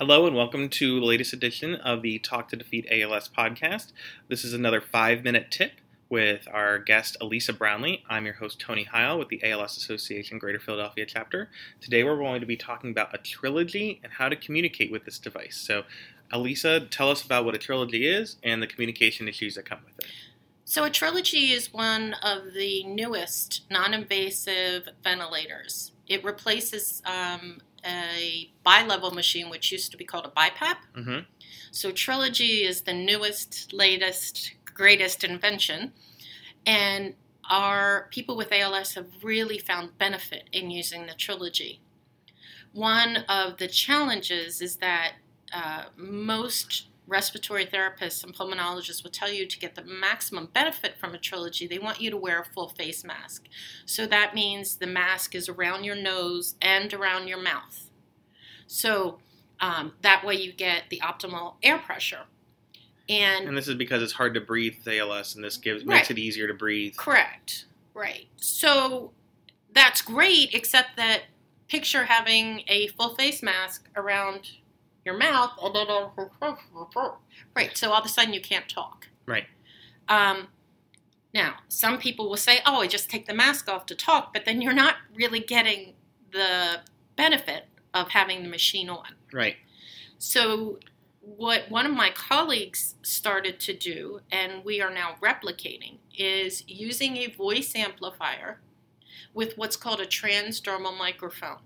Hello 0.00 0.26
and 0.26 0.34
welcome 0.34 0.70
to 0.70 0.98
the 0.98 1.04
latest 1.04 1.34
edition 1.34 1.74
of 1.74 2.00
the 2.00 2.18
Talk 2.20 2.48
to 2.48 2.56
Defeat 2.56 2.86
ALS 2.90 3.28
podcast. 3.28 3.92
This 4.28 4.46
is 4.46 4.54
another 4.54 4.80
five 4.80 5.22
minute 5.22 5.50
tip 5.50 5.72
with 6.08 6.48
our 6.50 6.78
guest 6.78 7.18
Alisa 7.20 7.56
Brownlee. 7.56 8.02
I'm 8.08 8.24
your 8.24 8.36
host 8.36 8.58
Tony 8.58 8.84
Heil 8.84 9.18
with 9.18 9.28
the 9.28 9.44
ALS 9.44 9.76
Association 9.76 10.38
Greater 10.38 10.58
Philadelphia 10.58 11.04
chapter. 11.04 11.50
Today 11.82 12.02
we're 12.02 12.16
going 12.16 12.40
to 12.40 12.46
be 12.46 12.56
talking 12.56 12.92
about 12.92 13.14
a 13.14 13.18
trilogy 13.18 14.00
and 14.02 14.14
how 14.14 14.30
to 14.30 14.36
communicate 14.36 14.90
with 14.90 15.04
this 15.04 15.18
device. 15.18 15.58
So, 15.58 15.82
Alisa, 16.32 16.88
tell 16.88 17.10
us 17.10 17.22
about 17.22 17.44
what 17.44 17.54
a 17.54 17.58
trilogy 17.58 18.08
is 18.08 18.36
and 18.42 18.62
the 18.62 18.66
communication 18.66 19.28
issues 19.28 19.56
that 19.56 19.66
come 19.66 19.80
with 19.84 19.98
it. 19.98 20.10
So, 20.70 20.84
a 20.84 20.90
trilogy 20.90 21.50
is 21.50 21.72
one 21.72 22.14
of 22.22 22.52
the 22.54 22.84
newest 22.84 23.62
non 23.72 23.92
invasive 23.92 24.88
ventilators. 25.02 25.90
It 26.06 26.22
replaces 26.22 27.02
um, 27.04 27.58
a 27.84 28.52
bi-level 28.62 29.10
machine, 29.10 29.50
which 29.50 29.72
used 29.72 29.90
to 29.90 29.96
be 29.96 30.04
called 30.04 30.26
a 30.26 30.28
BiPAP. 30.28 30.76
Mm-hmm. 30.96 31.18
So 31.72 31.90
Trilogy 31.90 32.62
is 32.62 32.82
the 32.82 32.92
newest, 32.92 33.72
latest, 33.72 34.52
greatest 34.64 35.24
invention, 35.24 35.92
and 36.64 37.14
our 37.50 38.06
people 38.12 38.36
with 38.36 38.52
ALS 38.52 38.94
have 38.94 39.08
really 39.24 39.58
found 39.58 39.98
benefit 39.98 40.44
in 40.52 40.70
using 40.70 41.06
the 41.06 41.14
Trilogy. 41.14 41.80
One 42.72 43.24
of 43.28 43.56
the 43.56 43.66
challenges 43.66 44.62
is 44.62 44.76
that 44.76 45.14
uh, 45.52 45.86
most 45.96 46.86
respiratory 47.10 47.66
therapists 47.66 48.22
and 48.22 48.34
pulmonologists 48.34 49.02
will 49.02 49.10
tell 49.10 49.30
you 49.30 49.44
to 49.44 49.58
get 49.58 49.74
the 49.74 49.82
maximum 49.84 50.48
benefit 50.54 50.96
from 50.96 51.12
a 51.12 51.18
trilogy, 51.18 51.66
they 51.66 51.78
want 51.78 52.00
you 52.00 52.08
to 52.10 52.16
wear 52.16 52.40
a 52.40 52.44
full 52.44 52.68
face 52.68 53.04
mask. 53.04 53.46
So 53.84 54.06
that 54.06 54.32
means 54.34 54.76
the 54.76 54.86
mask 54.86 55.34
is 55.34 55.48
around 55.48 55.82
your 55.84 55.96
nose 55.96 56.54
and 56.62 56.94
around 56.94 57.26
your 57.26 57.42
mouth. 57.42 57.90
So 58.68 59.18
um, 59.60 59.92
that 60.02 60.24
way 60.24 60.36
you 60.36 60.52
get 60.52 60.84
the 60.88 61.00
optimal 61.00 61.54
air 61.62 61.78
pressure. 61.78 62.22
And, 63.08 63.48
And 63.48 63.56
this 63.56 63.66
is 63.66 63.74
because 63.74 64.02
it's 64.04 64.12
hard 64.12 64.34
to 64.34 64.40
breathe 64.40 64.76
with 64.84 64.94
ALS, 64.94 65.34
and 65.34 65.44
this 65.44 65.56
gives 65.56 65.84
Right. 65.84 65.96
makes 65.96 66.10
it 66.12 66.18
easier 66.18 66.46
to 66.46 66.54
breathe. 66.54 66.94
Correct. 66.96 67.66
Right. 67.92 68.28
So 68.36 69.10
that's 69.72 70.00
great, 70.00 70.54
except 70.54 70.96
that 70.96 71.22
picture 71.66 72.04
having 72.04 72.62
a 72.68 72.86
full 72.88 73.16
face 73.16 73.42
mask 73.42 73.88
around 73.96 74.52
your 75.04 75.16
mouth. 75.16 75.50
Right. 77.54 77.76
So 77.76 77.90
all 77.90 78.00
of 78.00 78.06
a 78.06 78.08
sudden 78.08 78.32
you 78.32 78.40
can't 78.40 78.68
talk. 78.68 79.08
Right. 79.26 79.46
Um, 80.08 80.48
now, 81.32 81.56
some 81.68 81.98
people 81.98 82.28
will 82.28 82.36
say, 82.36 82.58
oh, 82.66 82.80
I 82.80 82.86
just 82.86 83.08
take 83.08 83.26
the 83.26 83.34
mask 83.34 83.68
off 83.68 83.86
to 83.86 83.94
talk, 83.94 84.32
but 84.32 84.44
then 84.44 84.60
you're 84.60 84.72
not 84.72 84.96
really 85.14 85.40
getting 85.40 85.94
the 86.32 86.80
benefit 87.16 87.66
of 87.94 88.08
having 88.08 88.42
the 88.42 88.48
machine 88.48 88.88
on. 88.88 89.14
Right. 89.32 89.56
So, 90.18 90.78
what 91.20 91.70
one 91.70 91.86
of 91.86 91.92
my 91.92 92.10
colleagues 92.10 92.96
started 93.02 93.60
to 93.60 93.74
do, 93.74 94.20
and 94.32 94.64
we 94.64 94.80
are 94.80 94.92
now 94.92 95.16
replicating, 95.22 95.98
is 96.16 96.64
using 96.66 97.16
a 97.18 97.28
voice 97.28 97.74
amplifier 97.76 98.60
with 99.32 99.56
what's 99.56 99.76
called 99.76 100.00
a 100.00 100.06
transdermal 100.06 100.96
microphone. 100.96 101.58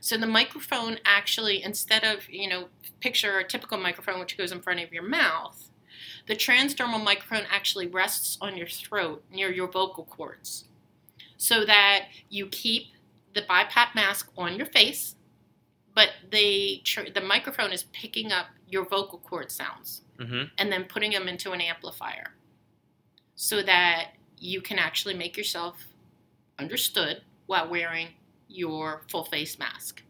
So 0.00 0.16
the 0.16 0.26
microphone 0.26 0.98
actually, 1.04 1.62
instead 1.62 2.04
of, 2.04 2.28
you 2.28 2.48
know, 2.48 2.68
picture 3.00 3.38
a 3.38 3.44
typical 3.46 3.78
microphone 3.78 4.20
which 4.20 4.36
goes 4.36 4.52
in 4.52 4.60
front 4.60 4.80
of 4.80 4.92
your 4.92 5.02
mouth, 5.02 5.70
the 6.26 6.36
transdermal 6.36 7.02
microphone 7.02 7.44
actually 7.50 7.86
rests 7.86 8.38
on 8.40 8.56
your 8.56 8.66
throat 8.66 9.24
near 9.32 9.50
your 9.50 9.68
vocal 9.68 10.04
cords 10.04 10.64
so 11.36 11.64
that 11.64 12.06
you 12.28 12.46
keep 12.46 12.88
the 13.34 13.42
BiPAP 13.42 13.94
mask 13.94 14.30
on 14.36 14.56
your 14.56 14.66
face 14.66 15.16
but 15.94 16.10
the 16.30 16.80
tr- 16.84 17.10
the 17.14 17.20
microphone 17.20 17.72
is 17.72 17.84
picking 17.92 18.32
up 18.32 18.46
your 18.68 18.84
vocal 18.84 19.18
cord 19.18 19.50
sounds 19.50 20.02
Mm-hmm. 20.18 20.44
and 20.58 20.70
then 20.70 20.84
putting 20.84 21.12
them 21.12 21.28
into 21.28 21.52
an 21.52 21.62
amplifier 21.62 22.34
so 23.36 23.62
that 23.62 24.08
you 24.36 24.60
can 24.60 24.78
actually 24.78 25.14
make 25.14 25.34
yourself 25.34 25.86
understood 26.58 27.22
while 27.46 27.70
wearing 27.70 28.08
your 28.50 29.02
full 29.10 29.24
face 29.24 29.58
mask. 29.58 30.02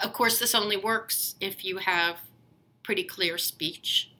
Of 0.00 0.12
course, 0.12 0.38
this 0.38 0.54
only 0.54 0.76
works 0.76 1.36
if 1.40 1.64
you 1.64 1.78
have 1.78 2.18
pretty 2.82 3.04
clear 3.04 3.38
speech. 3.38 4.10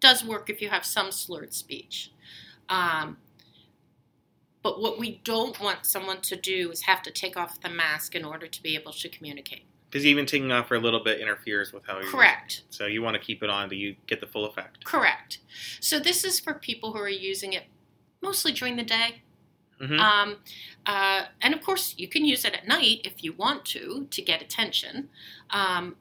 Does 0.00 0.24
work 0.24 0.50
if 0.50 0.60
you 0.60 0.68
have 0.68 0.84
some 0.84 1.12
slurred 1.12 1.54
speech. 1.54 2.12
Um, 2.68 3.18
but 4.62 4.80
what 4.80 4.98
we 4.98 5.20
don't 5.24 5.58
want 5.60 5.86
someone 5.86 6.20
to 6.22 6.36
do 6.36 6.70
is 6.70 6.82
have 6.82 7.02
to 7.02 7.10
take 7.10 7.36
off 7.36 7.60
the 7.60 7.68
mask 7.68 8.14
in 8.14 8.24
order 8.24 8.46
to 8.46 8.62
be 8.62 8.74
able 8.74 8.92
to 8.92 9.08
communicate. 9.08 9.64
Because 9.90 10.06
even 10.06 10.24
taking 10.24 10.50
off 10.50 10.68
for 10.68 10.76
a 10.76 10.80
little 10.80 11.04
bit 11.04 11.20
interferes 11.20 11.72
with 11.72 11.84
how 11.86 12.00
you. 12.00 12.06
Correct. 12.06 12.62
So 12.70 12.86
you 12.86 13.02
want 13.02 13.14
to 13.14 13.20
keep 13.20 13.42
it 13.42 13.50
on 13.50 13.68
to 13.68 13.76
you 13.76 13.94
get 14.06 14.20
the 14.20 14.26
full 14.26 14.46
effect. 14.46 14.84
Correct. 14.84 15.38
So 15.80 15.98
this 15.98 16.24
is 16.24 16.40
for 16.40 16.54
people 16.54 16.92
who 16.92 16.98
are 16.98 17.08
using 17.08 17.52
it 17.52 17.64
mostly 18.22 18.52
during 18.52 18.76
the 18.76 18.84
day. 18.84 19.22
Mm-hmm. 19.80 19.98
Um, 19.98 20.36
uh, 20.86 21.24
and 21.40 21.54
of 21.54 21.62
course, 21.62 21.94
you 21.98 22.08
can 22.08 22.24
use 22.24 22.44
it 22.44 22.54
at 22.54 22.68
night 22.68 23.00
if 23.04 23.24
you 23.24 23.32
want 23.32 23.64
to 23.66 24.06
to 24.10 24.22
get 24.22 24.40
attention. 24.40 25.08
Um, 25.50 25.96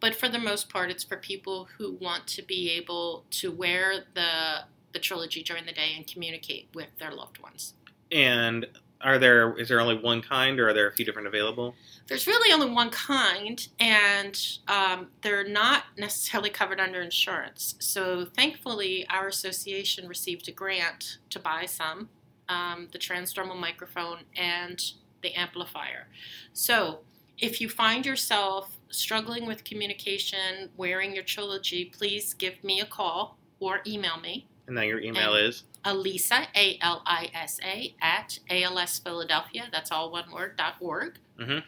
but 0.00 0.14
for 0.14 0.28
the 0.28 0.38
most 0.38 0.68
part, 0.68 0.90
it's 0.90 1.04
for 1.04 1.16
people 1.16 1.68
who 1.76 1.92
want 2.00 2.26
to 2.28 2.42
be 2.42 2.70
able 2.70 3.24
to 3.32 3.50
wear 3.50 4.04
the 4.14 4.64
the 4.92 4.98
trilogy 4.98 5.42
during 5.42 5.66
the 5.66 5.72
day 5.72 5.92
and 5.94 6.06
communicate 6.06 6.68
with 6.74 6.88
their 6.98 7.12
loved 7.12 7.38
ones. 7.42 7.74
and 8.12 8.66
are 9.00 9.18
there 9.18 9.56
is 9.58 9.68
there 9.68 9.80
only 9.80 9.98
one 9.98 10.22
kind, 10.22 10.58
or 10.58 10.68
are 10.68 10.72
there 10.72 10.88
a 10.88 10.92
few 10.92 11.04
different 11.04 11.28
available? 11.28 11.74
There's 12.06 12.26
really 12.26 12.52
only 12.52 12.70
one 12.70 12.90
kind, 12.90 13.66
and 13.78 14.38
um, 14.68 15.08
they're 15.22 15.46
not 15.46 15.84
necessarily 15.98 16.50
covered 16.50 16.80
under 16.80 17.02
insurance. 17.02 17.74
So, 17.78 18.24
thankfully, 18.24 19.06
our 19.10 19.28
association 19.28 20.08
received 20.08 20.48
a 20.48 20.52
grant 20.52 21.18
to 21.30 21.38
buy 21.38 21.66
some 21.66 22.08
um, 22.48 22.88
the 22.92 22.98
transdermal 22.98 23.58
microphone 23.58 24.20
and 24.36 24.92
the 25.22 25.34
amplifier. 25.34 26.08
So, 26.52 27.00
if 27.38 27.60
you 27.60 27.68
find 27.68 28.06
yourself 28.06 28.78
struggling 28.88 29.46
with 29.46 29.62
communication 29.64 30.70
wearing 30.76 31.14
your 31.14 31.24
trilogy, 31.24 31.84
please 31.84 32.32
give 32.32 32.62
me 32.64 32.80
a 32.80 32.86
call 32.86 33.36
or 33.60 33.80
email 33.86 34.18
me. 34.18 34.46
And 34.66 34.76
then 34.76 34.86
your 34.88 35.00
email 35.00 35.34
And- 35.34 35.46
is 35.46 35.64
Alisa, 35.84 36.48
A 36.56 36.78
L 36.80 37.02
I 37.06 37.30
S 37.32 37.60
A, 37.62 37.94
at 38.00 38.38
ALS 38.50 38.98
Philadelphia, 38.98 39.68
that's 39.70 39.92
all 39.92 40.10
one 40.10 40.30
word, 40.32 40.56
dot 40.56 40.74
org. 40.80 41.18
Mhm. 41.38 41.62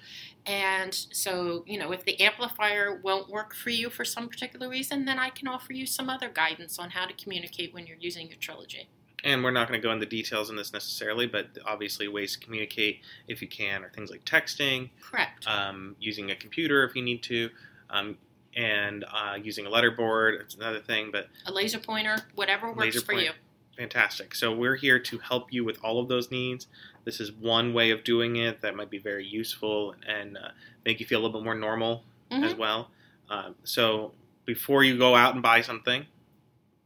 And 0.46 0.94
so, 0.94 1.62
you 1.68 1.78
know, 1.78 1.92
if 1.92 2.04
the 2.04 2.18
amplifier 2.20 3.00
won't 3.00 3.28
work 3.28 3.54
for 3.54 3.70
you 3.70 3.90
for 3.90 4.04
some 4.04 4.28
particular 4.28 4.68
reason, 4.68 5.04
then 5.04 5.18
I 5.18 5.30
can 5.30 5.46
offer 5.46 5.72
you 5.72 5.86
some 5.86 6.08
other 6.10 6.28
guidance 6.28 6.78
on 6.78 6.90
how 6.90 7.06
to 7.06 7.12
communicate 7.12 7.72
when 7.74 7.86
you're 7.86 7.98
using 7.98 8.28
your 8.28 8.38
trilogy. 8.38 8.88
And 9.24 9.42
we're 9.42 9.50
not 9.50 9.68
going 9.68 9.80
to 9.80 9.86
go 9.86 9.92
into 9.92 10.06
details 10.06 10.48
on 10.50 10.56
this 10.56 10.72
necessarily, 10.72 11.26
but 11.26 11.48
obviously 11.66 12.06
ways 12.08 12.34
to 12.36 12.38
communicate 12.44 13.00
if 13.26 13.42
you 13.42 13.48
can 13.48 13.82
are 13.84 13.90
things 13.90 14.10
like 14.10 14.24
texting, 14.24 14.90
Correct. 15.02 15.46
um, 15.46 15.96
using 15.98 16.30
a 16.30 16.36
computer 16.36 16.84
if 16.84 16.94
you 16.94 17.02
need 17.02 17.22
to, 17.24 17.50
um, 17.90 18.16
and 18.56 19.04
uh, 19.12 19.34
using 19.42 19.66
a 19.66 19.70
letter 19.70 19.90
board. 19.90 20.34
It's 20.40 20.54
another 20.54 20.80
thing, 20.80 21.10
but 21.12 21.28
a 21.46 21.52
laser 21.52 21.78
pointer, 21.78 22.16
whatever 22.34 22.72
works 22.72 23.00
for 23.02 23.12
point- 23.12 23.24
you. 23.26 23.30
fantastic. 23.76 24.34
So 24.34 24.52
we're 24.54 24.76
here 24.76 24.98
to 25.00 25.18
help 25.18 25.52
you 25.52 25.64
with 25.64 25.78
all 25.84 26.00
of 26.00 26.08
those 26.08 26.30
needs. 26.30 26.66
This 27.04 27.20
is 27.20 27.32
one 27.32 27.72
way 27.74 27.90
of 27.90 28.04
doing 28.04 28.36
it 28.36 28.60
that 28.62 28.74
might 28.76 28.90
be 28.90 28.98
very 28.98 29.26
useful 29.26 29.94
and 30.06 30.36
uh, 30.36 30.48
make 30.84 31.00
you 31.00 31.06
feel 31.06 31.20
a 31.20 31.22
little 31.22 31.40
bit 31.40 31.44
more 31.44 31.54
normal 31.54 32.04
as 32.30 32.54
Mhm. 32.54 32.58
well. 32.58 32.90
Um, 33.30 33.54
so 33.64 34.12
before 34.44 34.84
you 34.84 34.96
go 34.98 35.14
out 35.14 35.34
and 35.34 35.42
buy 35.42 35.60
something, 35.62 36.06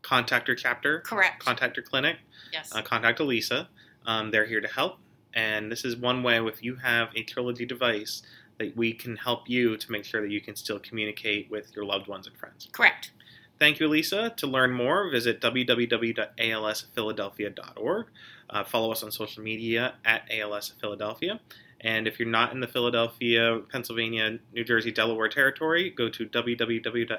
contact 0.02 0.48
your 0.48 0.56
chapter, 0.56 1.00
Correct. 1.00 1.42
contact 1.42 1.76
your 1.76 1.84
clinic, 1.84 2.16
yes. 2.52 2.74
uh, 2.74 2.82
contact 2.82 3.18
Alisa. 3.20 3.68
Um, 4.06 4.30
they're 4.30 4.46
here 4.46 4.60
to 4.60 4.68
help. 4.68 4.98
And 5.34 5.72
this 5.72 5.84
is 5.84 5.96
one 5.96 6.22
way, 6.22 6.38
if 6.46 6.62
you 6.62 6.76
have 6.76 7.08
a 7.16 7.22
Trilogy 7.22 7.64
device, 7.64 8.22
that 8.58 8.76
we 8.76 8.92
can 8.92 9.16
help 9.16 9.48
you 9.48 9.76
to 9.76 9.90
make 9.90 10.04
sure 10.04 10.20
that 10.20 10.30
you 10.30 10.40
can 10.40 10.54
still 10.56 10.78
communicate 10.78 11.50
with 11.50 11.74
your 11.74 11.84
loved 11.84 12.06
ones 12.06 12.26
and 12.26 12.37
friends. 12.37 12.69
Correct. 12.72 13.12
Thank 13.58 13.81
you, 13.81 13.88
Alisa. 13.88 14.37
To 14.37 14.46
learn 14.46 14.72
more, 14.72 15.10
visit 15.10 15.40
www.alsphiladelphia.org. 15.40 18.06
Uh, 18.50 18.64
follow 18.64 18.93
us 18.93 19.02
on 19.02 19.10
social 19.10 19.43
media 19.43 19.94
at 20.05 20.22
ALS 20.31 20.75
Philadelphia. 20.81 21.40
And 21.82 22.06
if 22.06 22.19
you're 22.19 22.29
not 22.29 22.52
in 22.52 22.61
the 22.61 22.69
Philadelphia, 22.69 23.61
Pennsylvania, 23.70 24.38
New 24.52 24.64
Jersey, 24.64 24.93
Delaware 24.93 25.29
territory, 25.29 25.90
go 25.90 26.08
to 26.08 26.26
www.alsa.org 26.26 27.19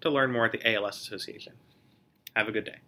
to 0.00 0.10
learn 0.10 0.32
more 0.32 0.46
at 0.46 0.52
the 0.52 0.74
ALS 0.74 1.00
Association. 1.00 1.54
Have 2.36 2.48
a 2.48 2.52
good 2.52 2.64
day. 2.64 2.78